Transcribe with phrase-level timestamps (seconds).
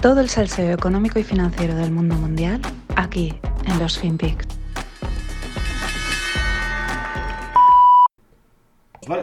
[0.00, 2.60] Todo el salseo económico y financiero del mundo mundial
[2.94, 3.34] aquí
[3.66, 4.46] en los FinPix.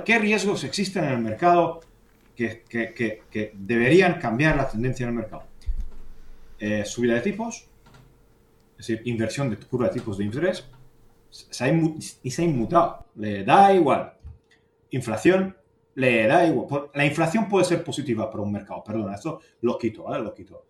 [0.04, 1.80] ¿Qué riesgos existen en el mercado
[2.36, 5.44] que, deberían cambiar la tendencia en el mercado?
[6.60, 7.68] Eh, subida de tipos,
[8.78, 10.66] es decir, inversión de curva de tipos de interés,
[12.22, 14.14] y se ha inmutado, le da igual.
[14.90, 15.56] Inflación,
[15.96, 16.90] le da igual.
[16.94, 20.24] La inflación puede ser positiva para un mercado, perdona, esto lo quito, ¿vale?
[20.24, 20.66] Lo quito.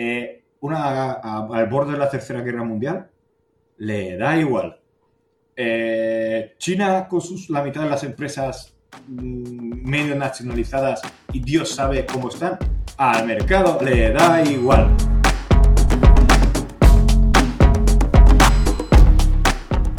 [0.00, 3.10] Eh, una al borde de la Tercera Guerra Mundial,
[3.78, 4.78] le da igual.
[5.56, 8.76] Eh, China con sus, la mitad de las empresas
[9.08, 11.02] mm, medio nacionalizadas
[11.32, 12.58] y Dios sabe cómo están,
[12.96, 14.96] al mercado le da igual.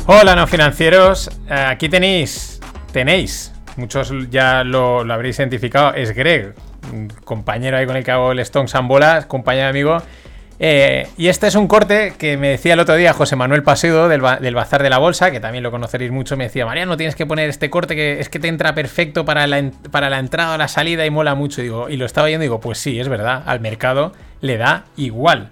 [0.05, 2.61] Hola no financieros, aquí tenéis,
[2.93, 6.55] tenéis, muchos ya lo, habréis identificado, es Greg,
[7.23, 9.97] compañero ahí con el que hago el Stone Sambola, compañero amigo.
[10.61, 14.09] Eh, y este es un corte que me decía el otro día José Manuel Paseo
[14.09, 17.25] del, Bazar de la Bolsa, que también lo conoceréis mucho, me decía, Mariano, tienes que
[17.25, 20.57] poner este corte que es que te entra perfecto para la, para la entrada o
[20.57, 21.61] la salida y mola mucho.
[21.61, 24.57] Y, digo, y lo estaba viendo y digo, pues sí, es verdad, al mercado le
[24.57, 25.49] da igual.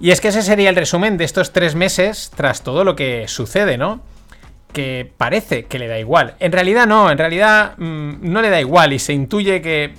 [0.00, 3.26] Y es que ese sería el resumen de estos tres meses tras todo lo que
[3.26, 4.00] sucede, ¿no?
[4.72, 6.34] Que parece que le da igual.
[6.38, 9.94] En realidad no, en realidad mm, no le da igual y se intuye que,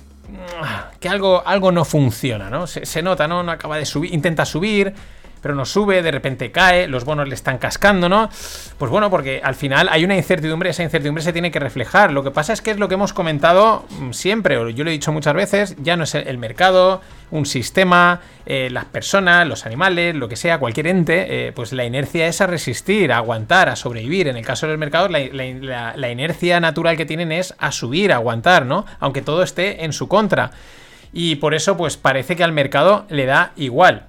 [0.98, 2.66] que algo, algo no funciona, ¿no?
[2.66, 3.42] Se, nota, ¿no?
[3.42, 4.92] No acaba de subir, intenta subir,
[5.40, 8.28] pero no sube, de repente cae, los bonos le están cascando, ¿no?
[8.78, 12.12] Pues bueno, porque al final hay una incertidumbre, esa incertidumbre se tiene que reflejar.
[12.12, 14.90] Lo que pasa es que es lo que hemos comentado mm, siempre, o yo lo
[14.90, 19.66] he dicho muchas veces, ya no es el mercado, un sistema, eh, las personas, los
[19.66, 23.68] animales, lo que sea, cualquier ente, eh, pues la inercia es a resistir, a aguantar,
[23.68, 24.28] a sobrevivir.
[24.28, 28.16] En el caso del mercado, la, la inercia natural que tienen es a subir, a
[28.16, 28.84] aguantar, ¿no?
[28.98, 30.50] Aunque todo esté en su contra.
[31.12, 34.06] Y por eso, pues parece que al mercado le da igual.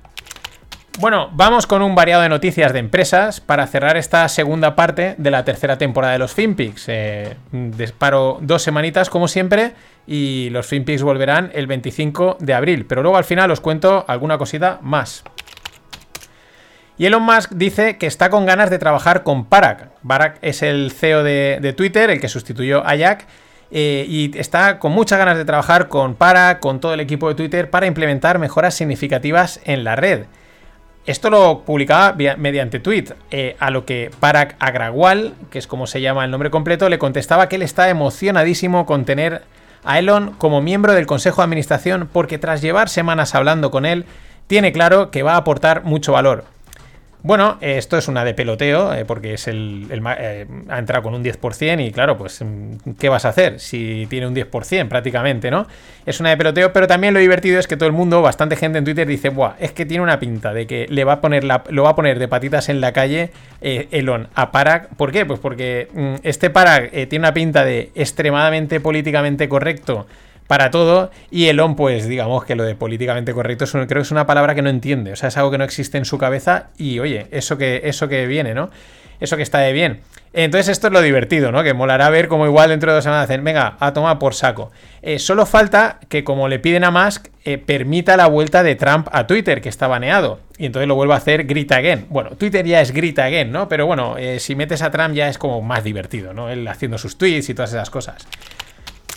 [0.99, 5.31] Bueno, vamos con un variado de noticias de empresas para cerrar esta segunda parte de
[5.31, 6.83] la tercera temporada de los FinPix.
[6.89, 9.73] Eh, disparo dos semanitas como siempre
[10.05, 12.85] y los FinPix volverán el 25 de abril.
[12.85, 15.23] Pero luego al final os cuento alguna cosita más.
[16.97, 19.91] Y Elon Musk dice que está con ganas de trabajar con Parag.
[20.05, 23.27] Parag es el CEO de, Twitter, el que sustituyó a Jack.
[23.71, 27.35] Eh, y está con muchas ganas de trabajar con Parag, con todo el equipo de
[27.35, 30.25] Twitter, para implementar mejoras significativas en la red.
[31.05, 35.99] Esto lo publicaba mediante tweet, eh, a lo que Parag Agrawal, que es como se
[35.99, 39.41] llama el nombre completo, le contestaba que él está emocionadísimo con tener
[39.83, 44.05] a Elon como miembro del Consejo de Administración porque tras llevar semanas hablando con él,
[44.45, 46.45] tiene claro que va a aportar mucho valor.
[47.23, 49.87] Bueno, esto es una de peloteo, eh, porque es el,
[50.17, 54.07] eh, ha entrado con un 10% y claro, pues mm, ¿qué vas a hacer si
[54.09, 55.67] tiene un 10% prácticamente, ¿no?
[56.03, 58.79] Es una de peloteo, pero también lo divertido es que todo el mundo, bastante gente
[58.79, 61.43] en Twitter dice, Buah, es que tiene una pinta de que le va a poner
[61.43, 63.29] la, lo va a poner de patitas en la calle
[63.61, 64.89] eh, Elon a Parag.
[64.95, 65.27] ¿Por qué?
[65.27, 70.07] Pues porque mm, este Parag tiene una pinta de extremadamente políticamente correcto
[70.51, 71.11] para todo.
[71.29, 74.61] Y Elon, pues digamos que lo de políticamente correcto creo que es una palabra que
[74.61, 75.13] no entiende.
[75.13, 76.71] O sea, es algo que no existe en su cabeza.
[76.77, 78.69] Y oye, eso que, eso que viene, ¿no?
[79.21, 80.01] Eso que está de bien.
[80.33, 81.63] Entonces, esto es lo divertido, ¿no?
[81.63, 84.73] Que molará ver cómo igual dentro de dos semanas hacen, venga, a tomar por saco.
[85.01, 89.07] Eh, solo falta que, como le piden a Musk, eh, permita la vuelta de Trump
[89.13, 90.41] a Twitter, que está baneado.
[90.57, 92.07] Y entonces lo vuelva a hacer Grit Again.
[92.09, 93.69] Bueno, Twitter ya es Grit Again, ¿no?
[93.69, 96.49] Pero bueno, eh, si metes a Trump ya es como más divertido, ¿no?
[96.49, 98.27] Él haciendo sus tweets y todas esas cosas.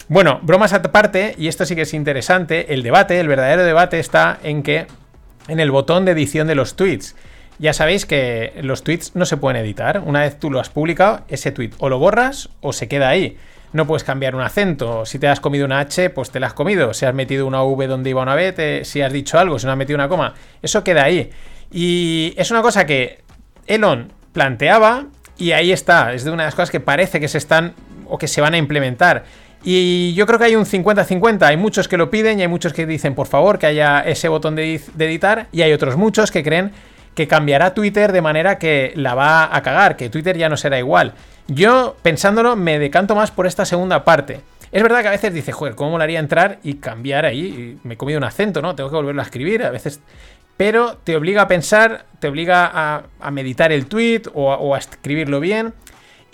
[0.09, 4.39] Bueno, bromas aparte, y esto sí que es interesante, el debate, el verdadero debate está
[4.43, 4.87] en que
[5.49, 7.17] en el botón de edición de los tweets.
[7.59, 10.03] Ya sabéis que los tweets no se pueden editar.
[10.05, 13.39] Una vez tú lo has publicado, ese tweet o lo borras o se queda ahí.
[13.73, 15.07] No puedes cambiar un acento.
[15.07, 16.93] Si te has comido una H, pues te la has comido.
[16.95, 19.73] Si has metido una V donde iba una B, si has dicho algo, si no
[19.73, 21.31] has metido una coma, eso queda ahí.
[21.73, 23.23] Y es una cosa que
[23.67, 25.07] Elon planteaba
[25.39, 26.13] y ahí está.
[26.13, 27.75] Es de una de las cosas que parece que se están
[28.07, 29.25] o que se van a implementar.
[29.65, 31.43] Y yo creo que hay un 50-50.
[31.43, 34.29] Hay muchos que lo piden y hay muchos que dicen, por favor, que haya ese
[34.29, 35.49] botón de, editar.
[35.53, 36.73] Y hay otros muchos que creen
[37.15, 40.79] que cambiará Twitter de manera que la va a cagar, que Twitter ya no será
[40.79, 41.15] igual.
[41.49, 44.41] Yo, pensándolo, me decanto más por esta segunda parte.
[44.71, 47.79] Es verdad que a veces dice, joder, ¿cómo haría entrar y cambiar ahí?
[47.85, 48.75] me he comido un acento, ¿no?
[48.75, 50.01] Tengo que volverlo a escribir, a veces.
[50.57, 52.71] Pero te obliga a pensar, te obliga
[53.21, 55.73] a, meditar el tweet o a escribirlo bien.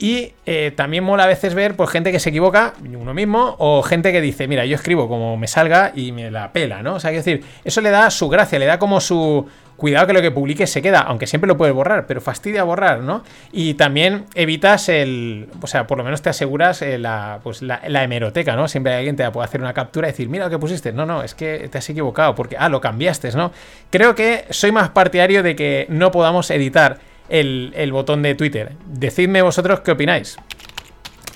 [0.02, 3.82] Y eh, también mola a veces ver pues, gente que se equivoca, uno mismo, o
[3.82, 6.94] gente que dice, mira, yo escribo como me salga y me la pela, ¿no?
[6.94, 9.46] O sea, es decir, eso le da su gracia, le da como su...
[9.76, 13.00] cuidado que lo que publiques se queda, aunque siempre lo puedes borrar, pero fastidia borrar,
[13.00, 13.24] ¿no?
[13.52, 17.82] Y también evitas el, o sea, por lo menos te aseguras eh, la, pues la,
[17.84, 18.68] hemeroteca, ¿no?
[18.68, 21.22] Siempre alguien te puede hacer una captura y decir, mira lo que pusiste, no, no,
[21.22, 23.52] es que te has equivocado, porque, ah, lo cambiaste, ¿no?
[23.90, 28.72] Creo que soy más partidario de que no podamos editar el, botón de Twitter.
[28.86, 30.36] Decidme vosotros qué opináis.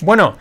[0.00, 0.36] Bueno,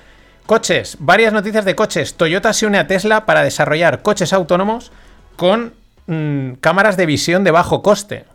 [0.45, 2.15] coches, varias noticias de coches.
[2.15, 4.91] Toyota se une a Tesla para desarrollar coches autónomos
[5.35, 5.73] con
[6.07, 8.25] mm, cámaras de visión de bajo coste.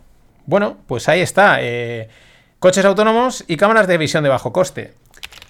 [0.45, 1.57] Bueno, pues ahí está.
[1.61, 2.09] Eh,
[2.59, 4.93] coches autónomos y cámaras de visión de bajo coste.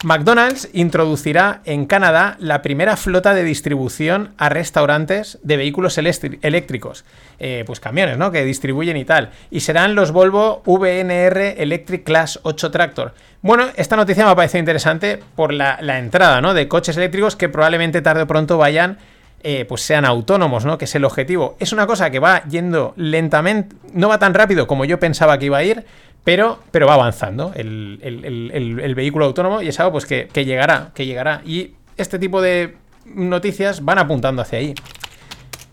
[0.01, 7.04] McDonald's introducirá en Canadá la primera flota de distribución a restaurantes de vehículos eléctricos,
[7.38, 8.31] eh, pues camiones, ¿no?
[8.31, 9.31] Que distribuyen y tal.
[9.51, 13.13] Y serán los Volvo VNR Electric Class 8 Tractor.
[13.42, 16.54] Bueno, esta noticia me parece interesante por la, la entrada, ¿no?
[16.54, 19.00] De coches eléctricos que probablemente tarde o pronto vayan
[19.42, 20.78] eh, pues sean autónomos, ¿no?
[20.78, 21.56] Que es el objetivo.
[21.60, 25.46] Es una cosa que va yendo lentamente, no va tan rápido como yo pensaba que
[25.46, 25.86] iba a ir,
[26.24, 31.42] pero, pero va avanzando el, vehículo autónomo y es algo pues que, llegará, que llegará.
[31.45, 32.75] Y este tipo de
[33.06, 34.75] noticias van apuntando hacia ahí.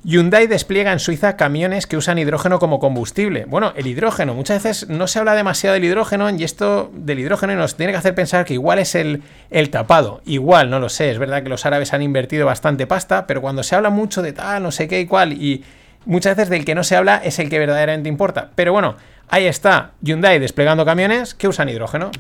[0.05, 3.45] Hyundai despliega en Suiza camiones que usan hidrógeno como combustible.
[3.45, 7.57] Bueno, el hidrógeno, muchas veces no se habla demasiado del hidrógeno y esto del hidrógeno
[7.57, 10.23] nos tiene que hacer pensar que igual es el, el tapado.
[10.25, 13.65] Igual, no lo sé, es verdad que los árabes han invertido bastante pasta, pero cuando
[13.65, 15.65] se habla mucho de tal, no sé qué y cual, y
[16.05, 18.51] muchas veces del que no se habla es el que verdaderamente importa.
[18.55, 18.97] Pero bueno,
[19.29, 22.11] ahí está Hyundai desplegando camiones que usan hidrógeno.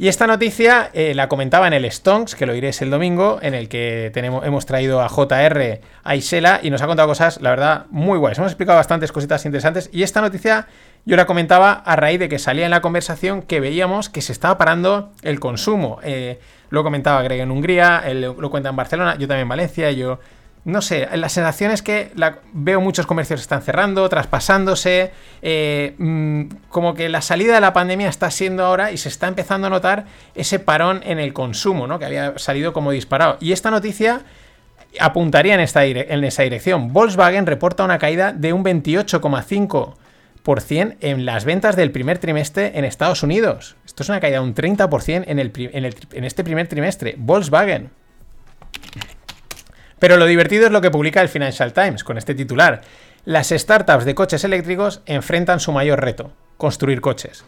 [0.00, 3.52] Y esta noticia eh, la comentaba en el Stonks, que lo iréis el domingo, en
[3.52, 7.50] el que tenemos, hemos traído a JR a Isela y nos ha contado cosas, la
[7.50, 8.38] verdad, muy guays.
[8.38, 9.90] Hemos explicado bastantes cositas interesantes.
[9.92, 10.68] Y esta noticia
[11.04, 14.32] yo la comentaba a raíz de que salía en la conversación que veíamos que se
[14.32, 15.98] estaba parando el consumo.
[16.02, 16.40] Eh,
[16.70, 20.18] lo comentaba Greg en Hungría, él lo cuenta en Barcelona, yo también en Valencia, yo
[20.70, 22.10] no sé, la sensación es que
[22.52, 25.10] veo muchos comercios están cerrando, traspasándose,
[25.42, 29.28] eh, mm, como que la salida de la pandemia está siendo ahora y se está
[29.28, 31.98] empezando a notar ese parón en el consumo, ¿no?
[31.98, 33.36] Que había salido como disparado.
[33.40, 34.22] Y esta noticia
[34.98, 36.92] apuntaría en, esta esa dirección.
[36.92, 43.22] Volkswagen reporta una caída de un 28,5% en las ventas del primer trimestre en Estados
[43.22, 43.76] Unidos.
[43.86, 47.14] Esto es una caída de un 30% en, en este primer trimestre.
[47.18, 47.90] Volkswagen.
[50.00, 52.80] Pero lo divertido es lo que publica el Financial Times con este titular.
[53.26, 57.44] Las startups de coches eléctricos enfrentan su mayor reto, construir coches.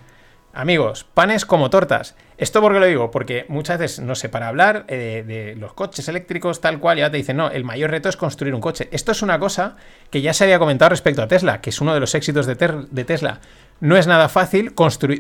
[0.53, 2.15] Amigos, panes como tortas.
[2.37, 3.11] ¿Esto por qué lo digo?
[3.11, 7.11] Porque muchas veces, no sé, para hablar eh, de los coches eléctricos tal cual, ya
[7.11, 8.87] te dicen, no, el mayor reto es construir un coche.
[8.93, 9.77] Esto es una cosa
[10.11, 13.05] que ya se había comentado respecto a Tesla, que es uno de los éxitos de
[13.05, 13.41] Tesla
[13.83, 14.73] no es nada fácil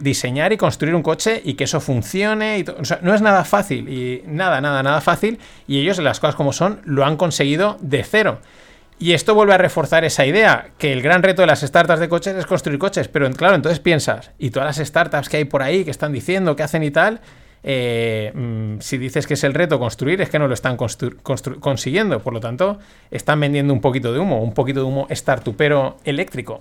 [0.02, 2.60] diseñar y construir un coche y que eso funcione.
[2.60, 2.64] Y
[3.02, 5.40] no es nada fácil y nada, nada, nada fácil.
[5.66, 8.38] Y ellos, las cosas como son, lo han conseguido de cero.
[9.00, 12.08] Y esto vuelve a reforzar esa idea, que el gran reto de las startups de
[12.08, 13.08] coches es construir coches.
[13.08, 16.54] Pero claro, entonces piensas, y todas las startups que hay por ahí, que están diciendo,
[16.54, 17.20] que hacen y tal,
[17.64, 22.20] eh, mm, si dices que es el reto construir, es que no lo están consiguiendo.
[22.20, 22.78] Por lo tanto,
[23.10, 26.60] están vendiendo un poquito de humo, un poquito de humo startupero eléctrico.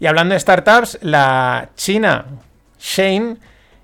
[0.00, 2.24] Y hablando de startups, la China
[2.80, 3.36] Shane,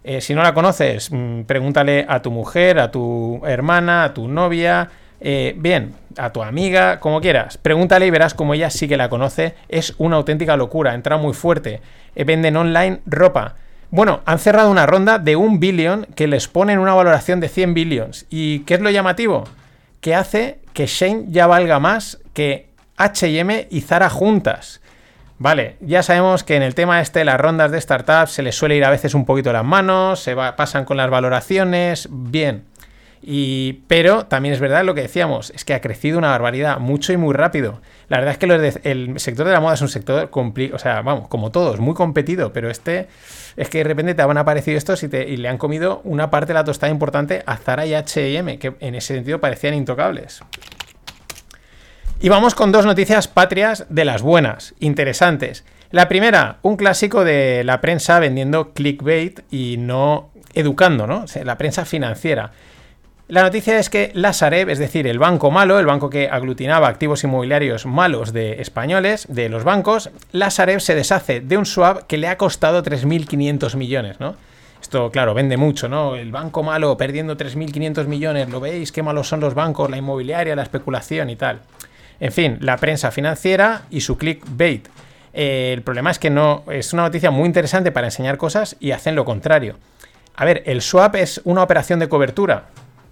[0.02, 4.26] eh, si no la conoces, mm, pregúntale a tu mujer, a tu hermana, a tu
[4.26, 4.88] novia,
[5.20, 7.58] eh, bien, a tu amiga, como quieras.
[7.58, 9.54] Pregúntale y verás como ella sí que la conoce.
[9.68, 11.82] Es una auténtica locura, entra muy fuerte.
[12.14, 13.56] Eh, venden online ropa.
[13.90, 17.74] Bueno, han cerrado una ronda de un billón que les ponen una valoración de 100
[17.74, 18.26] billions.
[18.30, 19.44] ¿Y qué es lo llamativo?
[20.00, 24.80] Que hace que Shane ya valga más que HM y Zara juntas.
[25.38, 28.76] Vale, ya sabemos que en el tema este, las rondas de startups, se les suele
[28.76, 32.64] ir a veces un poquito las manos, se pasan con las valoraciones, bien.
[33.22, 37.12] Y, pero también es verdad lo que decíamos, es que ha crecido una barbaridad, mucho
[37.12, 37.80] y muy rápido.
[38.08, 41.28] La verdad es que el sector de la moda es un sector, o sea, vamos,
[41.28, 43.08] como todos, muy competido, pero este
[43.56, 46.48] es que de repente te han aparecido estos y, y le han comido una parte
[46.48, 50.42] de la tostada importante a Zara y H&M, que en ese sentido parecían intocables.
[52.18, 55.64] Y vamos con dos noticias patrias de las buenas, interesantes.
[55.90, 61.26] La primera, un clásico de la prensa vendiendo clickbait y no educando, ¿no?
[61.44, 62.52] la prensa financiera.
[63.28, 66.88] La noticia es que la Sareb, es decir, el banco malo, el banco que aglutinaba
[66.88, 72.04] activos inmobiliarios malos de españoles, de los bancos, la Sareb se deshace de un swap
[72.06, 74.36] que le ha costado 3.500 millones, ¿no?
[74.80, 76.16] Esto, claro, vende mucho, ¿no?
[76.16, 78.90] El banco malo perdiendo 3.500 millones, ¿lo veis?
[78.90, 81.60] Qué malos son los bancos, la inmobiliaria, la especulación y tal.
[82.20, 84.88] En fin, la prensa financiera y su clickbait.
[85.32, 88.92] Eh, el problema es que no es una noticia muy interesante para enseñar cosas y
[88.92, 89.76] hacen lo contrario.
[90.34, 92.68] A ver, el swap es una operación de cobertura.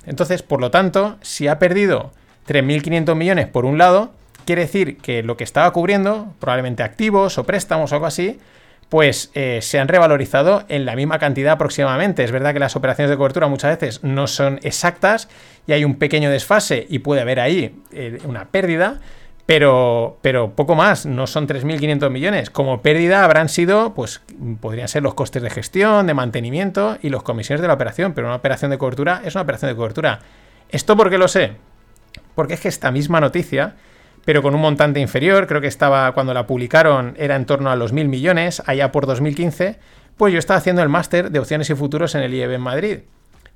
[0.07, 2.13] Entonces, por lo tanto, si ha perdido
[2.49, 4.13] 3.500 millones por un lado,
[4.45, 8.39] quiere decir que lo que estaba cubriendo, probablemente activos o préstamos o algo así,
[8.89, 12.25] pues eh, se han revalorizado en la misma cantidad aproximadamente.
[12.25, 15.29] Es verdad que las operaciones de cobertura muchas veces no son exactas
[15.67, 19.01] y hay un pequeño desfase y puede haber ahí eh, una pérdida,
[19.47, 22.51] pero, pero poco más, no son 3.500 millones.
[22.51, 24.23] Como pérdida habrán sido, pues
[24.61, 28.27] podrían ser los costes de gestión, de mantenimiento y los comisiones de la operación, pero
[28.27, 30.21] una operación de cobertura es una operación de cobertura.
[30.69, 31.53] ¿Esto por qué lo sé?
[32.35, 33.75] Porque es que esta misma noticia
[34.25, 37.77] pero con un montante inferior, creo que estaba cuando la publicaron era en torno a
[37.77, 39.79] los mil millones, allá por 2015,
[40.17, 42.99] pues yo estaba haciendo el máster de opciones y futuros en el IEB en Madrid.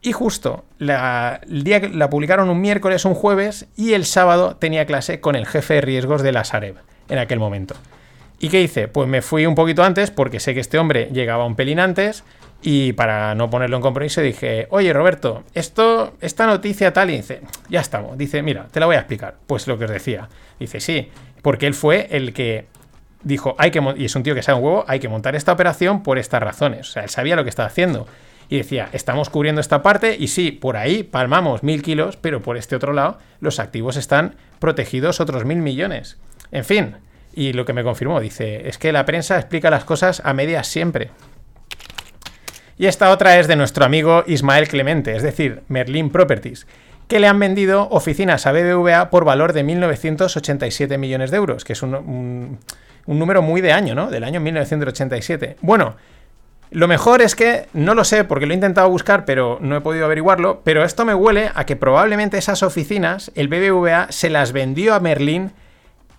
[0.01, 4.57] Y justo la, el día que la publicaron un miércoles, un jueves, y el sábado
[4.57, 6.77] tenía clase con el jefe de riesgos de la Sareb
[7.09, 7.75] en aquel momento.
[8.39, 8.87] ¿Y qué hice?
[8.87, 12.23] Pues me fui un poquito antes porque sé que este hombre llegaba un pelín antes
[12.61, 17.43] y para no ponerlo en compromiso dije, oye Roberto, esto, esta noticia tal, y dice,
[17.69, 18.19] ya estamos.
[18.19, 19.37] Dice, mira, te la voy a explicar.
[19.47, 20.29] Pues lo que os decía.
[20.59, 21.09] Dice, sí,
[21.43, 22.67] porque él fue el que
[23.23, 25.53] dijo, hay que, y es un tío que sabe un huevo, hay que montar esta
[25.53, 26.89] operación por estas razones.
[26.89, 28.07] O sea, él sabía lo que estaba haciendo.
[28.49, 32.57] Y decía, estamos cubriendo esta parte y sí, por ahí palmamos mil kilos, pero por
[32.57, 36.17] este otro lado los activos están protegidos otros mil millones.
[36.51, 36.97] En fin,
[37.35, 40.67] y lo que me confirmó, dice, es que la prensa explica las cosas a medias
[40.67, 41.11] siempre.
[42.79, 46.67] Y esta otra es de nuestro amigo Ismael Clemente, es decir, Merlin Properties,
[47.09, 51.73] que le han vendido oficinas a BBVA por valor de 1.987 millones de euros, que
[51.73, 52.59] es un,
[53.07, 54.11] número muy de año, ¿no?
[54.11, 55.57] Del año 1987.
[55.61, 55.97] Bueno,
[56.71, 59.81] lo mejor es que no lo sé porque lo he intentado buscar, pero no he
[59.81, 60.61] podido averiguarlo.
[60.63, 65.01] Pero esto me huele a que probablemente esas oficinas, el BBVA se las vendió a
[65.01, 65.51] Merlin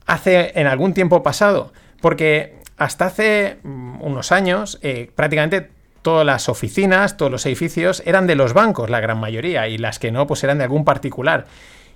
[0.08, 1.72] hace en algún tiempo pasado.
[2.02, 8.28] Porque hasta hace mm, unos años, eh, prácticamente todas las oficinas, todos los edificios eran
[8.28, 11.46] de los bancos, la gran mayoría, y las que no, pues eran de algún particular.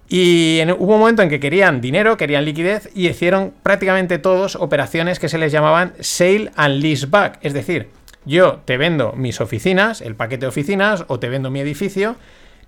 [0.09, 5.19] Y hubo un momento en que querían dinero, querían liquidez y hicieron prácticamente todos operaciones
[5.19, 7.39] que se les llamaban sale and lease back.
[7.41, 7.89] Es decir,
[8.25, 12.15] yo te vendo mis oficinas, el paquete de oficinas, o te vendo mi edificio,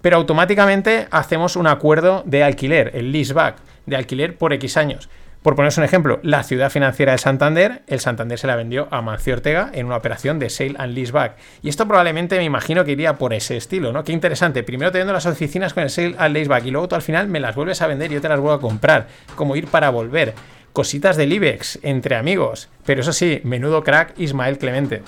[0.02, 5.10] pero automáticamente hacemos un acuerdo de alquiler, el lease back, de alquiler por X años.
[5.46, 9.04] Por poneros un ejemplo, la ciudad financiera de Santander, el Santander se la vendió a
[9.04, 11.38] Mancio Ortega en una operación de sale and leaseback.
[11.62, 14.04] Y esto probablemente me imagino que iría por ese estilo, ¿no?
[14.04, 14.64] Qué interesante.
[14.64, 17.28] Primero te vendo las oficinas con el sale and leaseback y luego tú al final
[17.28, 19.06] me las vuelves a vender y yo te las vuelvo a comprar.
[19.36, 20.34] Como ir para volver.
[20.74, 22.68] Cositas del IBEX, entre amigos.
[22.84, 25.04] Pero eso sí, menudo crack Ismael Clemente.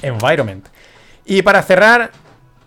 [0.00, 0.66] Environment.
[1.26, 2.10] Y para cerrar,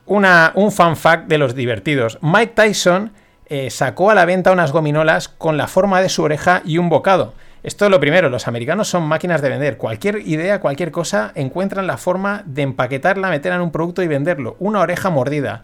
[0.05, 2.19] una, un fan fact de los divertidos.
[2.21, 3.13] Mike Tyson
[3.50, 6.89] eh, sacó a la venta unas gominolas con la forma de su oreja y un
[6.89, 7.34] bocado.
[7.63, 9.77] Esto es lo primero, los americanos son máquinas de vender.
[9.77, 14.56] Cualquier idea, cualquier cosa, encuentran la forma de empaquetarla, meterla en un producto y venderlo.
[14.60, 15.63] Una oreja mordida.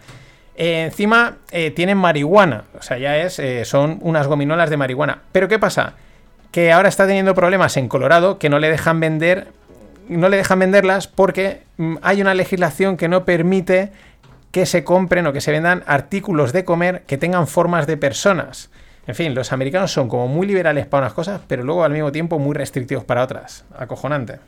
[0.56, 5.20] Eh, encima eh, tienen marihuana, o sea, ya es, son unas gominolas de marihuana.
[5.32, 5.94] Pero ¿qué pasa?
[6.52, 9.48] Que ahora está teniendo problemas en Colorado que no le dejan vender,
[10.10, 13.92] no le dejan venderlas porque mm, hay una legislación que no permite
[14.56, 18.72] que se compren o que se vendan artículos de comer que tengan formas de personas.
[19.06, 22.14] En fin, los americanos son como muy liberales para unas cosas, pero luego al mismo
[22.14, 23.66] tiempo muy restrictivos para otras.
[23.78, 24.40] Acojonante.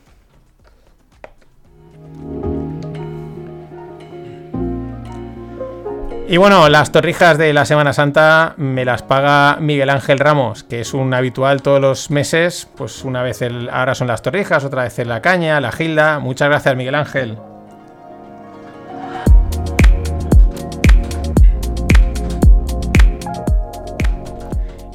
[6.30, 10.80] Y bueno, las torrijas de la Semana Santa me las paga Miguel Ángel Ramos, que
[10.80, 12.70] es un habitual todos los meses.
[12.78, 16.20] Pues una vez el, ahora son las torrijas, otra vez la caña, la gilda.
[16.20, 17.38] Muchas gracias, Miguel Ángel.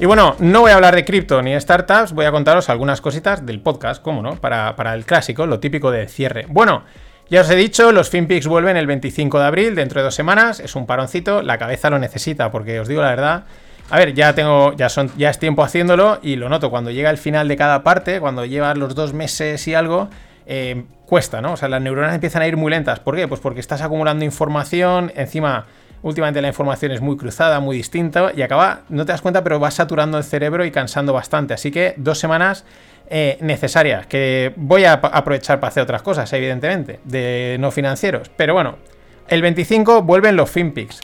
[0.03, 2.99] Y bueno, no voy a hablar de cripto ni de startups, voy a contaros algunas
[2.99, 4.35] cositas del podcast, ¿cómo no?
[4.35, 6.45] Para, el clásico, lo típico de cierre.
[6.49, 6.83] Bueno,
[7.29, 10.59] ya os he dicho, los FinPix vuelven el 25 de abril, dentro de dos semanas,
[10.59, 13.43] es un paroncito, la cabeza lo necesita, porque os digo la verdad,
[13.89, 17.09] a ver, ya tengo, ya son, ya es tiempo haciéndolo y lo noto, cuando llega
[17.09, 20.09] el final de cada parte, cuando llevas los dos meses y algo,
[20.45, 21.53] eh, cuesta, ¿no?
[21.53, 22.99] O sea, las neuronas empiezan a ir muy lentas.
[22.99, 23.29] ¿Por qué?
[23.29, 25.65] Pues porque estás acumulando información, encima
[26.03, 29.59] Últimamente la información es muy cruzada, muy distinta y acaba, no te das cuenta, pero
[29.59, 31.53] va saturando el cerebro y cansando bastante.
[31.53, 32.65] Así que dos semanas
[33.09, 38.29] eh, necesarias, que voy a aprovechar para hacer otras cosas, evidentemente, de no financieros.
[38.35, 38.75] Pero bueno,
[39.29, 40.99] el 25 vuelven los FinPix.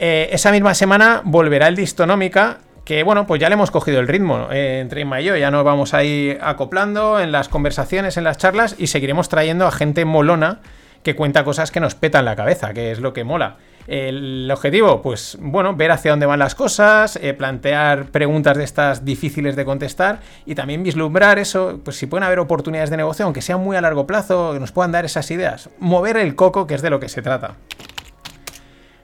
[0.00, 4.08] Eh, esa misma semana volverá el Distonómica, que bueno, pues ya le hemos cogido el
[4.08, 6.00] ritmo eh, entre Inma y yo, ya nos vamos a
[6.40, 10.60] acoplando en las conversaciones, en las charlas y seguiremos trayendo a gente molona
[11.04, 13.58] que cuenta cosas que nos petan la cabeza, que es lo que mola.
[13.86, 19.04] El objetivo, pues bueno, ver hacia dónde van las cosas, eh, plantear preguntas de estas
[19.04, 23.42] difíciles de contestar y también vislumbrar eso, pues si pueden haber oportunidades de negocio, aunque
[23.42, 25.68] sean muy a largo plazo, que nos puedan dar esas ideas.
[25.78, 27.56] Mover el coco, que es de lo que se trata.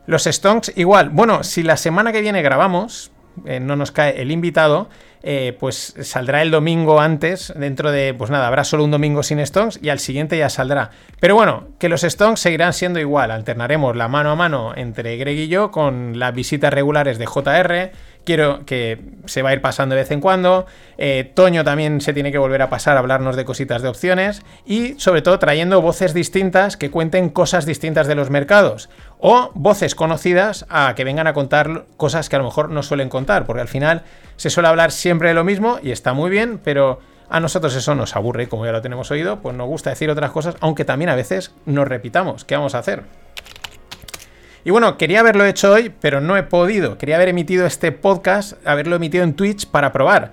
[0.07, 1.11] Los stonks, igual.
[1.11, 3.13] Bueno, si la semana que viene grabamos,
[3.47, 4.89] eh, no nos cae el invitado,
[5.23, 9.39] eh, pues saldrá el domingo antes, dentro de, pues nada, habrá solo un domingo sin
[9.41, 10.91] Stones y al siguiente ya saldrá.
[11.21, 15.37] Pero bueno, que los Stones seguirán siendo igual, alternaremos la mano a mano entre Greg
[15.37, 17.93] y yo con las visitas regulares de JR,
[18.25, 20.67] quiero que se va a ir pasando de vez en cuando.
[20.99, 24.43] Eh, Toño también se tiene que volver a pasar a hablarnos de cositas de opciones
[24.65, 28.89] y sobre todo trayendo voces distintas que cuenten cosas distintas de los mercados
[29.21, 33.09] o voces conocidas a que vengan a contar cosas que a lo mejor no suelen
[33.09, 34.03] contar, porque al final
[34.37, 37.95] se suele hablar siempre de lo mismo y está muy bien, pero a nosotros eso
[37.95, 41.11] nos aburre, como ya lo tenemos oído, pues nos gusta decir otras cosas, aunque también
[41.11, 42.45] a veces nos repitamos.
[42.45, 43.05] ¿Qué vamos a hacer?
[44.65, 46.99] Y bueno, quería haberlo hecho hoy, pero no he podido.
[46.99, 50.33] Quería haber emitido este podcast, haberlo emitido en Twitch para probar.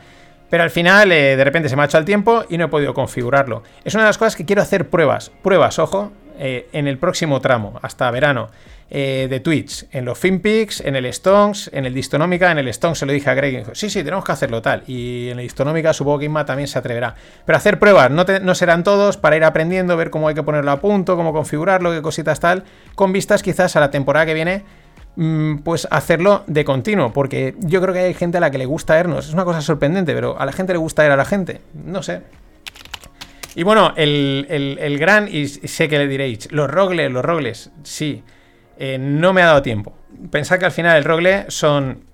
[0.50, 2.68] Pero al final, eh, de repente se me ha hecho el tiempo y no he
[2.70, 3.64] podido configurarlo.
[3.84, 5.32] Es una de las cosas que quiero hacer pruebas.
[5.44, 8.50] Pruebas, ojo, eh, en el próximo tramo, hasta verano.
[8.90, 13.00] Eh, de Twitch, en los FinPix, en el Stones, en el Distonómica, en el Stones
[13.00, 14.84] se lo dije a Greg y dijo, sí, sí, tenemos que hacerlo tal.
[14.88, 17.14] Y en el Distonómica supongo que Inma también se atreverá.
[17.46, 20.72] Pero hacer pruebas, no, no serán todos, para ir aprendiendo, ver cómo hay que ponerlo
[20.72, 22.64] a punto, cómo configurarlo, qué cositas tal,
[22.96, 24.64] con vistas quizás a la temporada que viene
[25.18, 28.66] mm, pues hacerlo de continuo, porque yo creo que hay gente a la que le
[28.66, 29.28] gusta vernos.
[29.28, 31.60] Es una cosa sorprendente, pero a la gente le gusta ver a la gente.
[31.74, 32.22] No sé.
[33.58, 38.24] Y bueno, el, gran, y sé que le diréis, los rogles, los rogles, sí.
[38.78, 39.98] Eh, no me ha dado tiempo.
[40.30, 42.06] Pensad que al final el rogle son.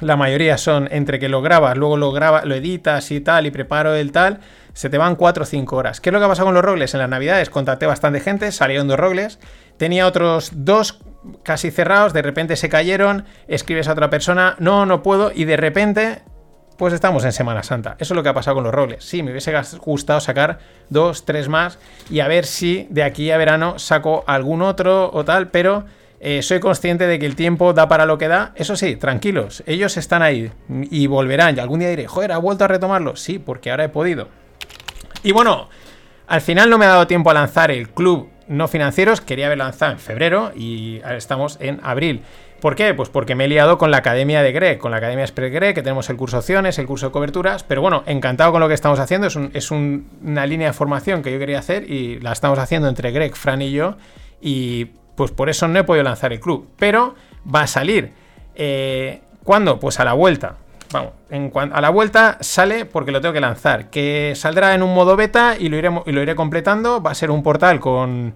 [0.00, 3.52] La mayoría son entre que lo grabas, luego lo grabas, lo editas y tal, y
[3.52, 4.40] preparo el tal,
[4.72, 6.00] se te van 4 o 5 horas.
[6.00, 6.92] ¿Qué es lo que ha pasado con los rogles?
[6.94, 9.38] En las navidades contacté bastante gente, salieron dos rogles,
[9.76, 10.98] tenía otros dos
[11.44, 15.56] casi cerrados, de repente se cayeron, escribes a otra persona, no, no puedo, y de
[15.56, 16.22] repente
[16.76, 17.96] pues estamos en Semana Santa.
[17.98, 19.04] Eso es lo que ha pasado con los roles.
[19.04, 20.58] Sí, me hubiese gustado sacar
[20.90, 21.78] dos, tres más
[22.10, 25.84] y a ver si de aquí a verano saco algún otro o tal, pero
[26.20, 28.52] eh, soy consciente de que el tiempo da para lo que da.
[28.56, 30.50] Eso sí, tranquilos, ellos están ahí
[30.90, 31.56] y volverán.
[31.56, 33.16] Y algún día diré, joder, ¿ha vuelto a retomarlo?
[33.16, 34.28] Sí, porque ahora he podido.
[35.22, 35.68] Y bueno,
[36.26, 39.20] al final no me ha dado tiempo a lanzar el club no financieros.
[39.20, 42.22] Quería haber lanzado en febrero y estamos en abril.
[42.60, 42.94] ¿Por qué?
[42.94, 45.74] Pues porque me he liado con la academia de Greg, con la academia Express Greg,
[45.74, 48.74] que tenemos el curso opciones, el curso de coberturas, pero bueno, encantado con lo que
[48.74, 52.88] estamos haciendo, es, una línea de formación que yo quería hacer y la estamos haciendo
[52.88, 53.96] entre Greg, Fran y yo,
[54.40, 57.14] y pues por eso no he podido lanzar el club, pero
[57.52, 58.12] va a salir.
[58.54, 59.78] Eh, ¿Cuándo?
[59.78, 60.56] Pues a la vuelta.
[60.92, 61.12] Vamos,
[61.72, 65.56] a la vuelta sale porque lo tengo que lanzar, que saldrá en un modo beta
[65.58, 68.34] y lo, iré, y lo iré completando, va a ser un portal con,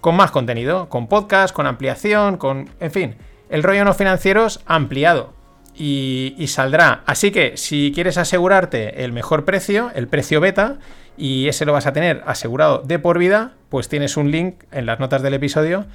[0.00, 2.68] con más contenido, con podcast, con ampliación, con...
[2.80, 3.16] en fin
[3.50, 5.34] el rollo no financieros ampliado
[5.74, 7.02] y, saldrá.
[7.06, 10.78] Así que si quieres asegurarte el mejor precio, el precio beta,
[11.16, 14.86] y ese lo vas a tener asegurado de por vida, pues tienes un link en
[14.86, 15.86] las notas del episodio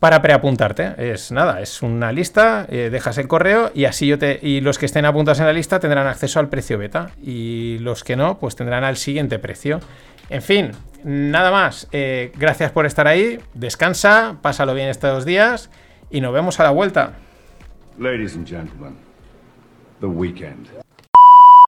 [0.00, 0.94] para preapuntarte.
[1.12, 4.38] Es nada, es una lista, eh, dejas el correo y así yo te.
[4.42, 7.10] Y los que estén apuntados en la lista tendrán acceso al precio beta.
[7.22, 9.80] Y los que no, pues tendrán al siguiente precio.
[10.28, 10.72] En fin,
[11.04, 11.88] nada más.
[11.92, 13.38] Eh, gracias por estar ahí.
[13.54, 15.70] Descansa, pásalo bien estos días
[16.10, 17.14] y nos vemos a la vuelta.
[17.98, 18.96] Ladies and gentlemen,
[20.00, 20.85] the weekend.